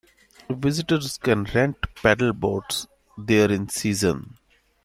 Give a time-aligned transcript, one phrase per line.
[0.49, 2.87] Visitors can rent pedal boats
[3.19, 4.39] there in season.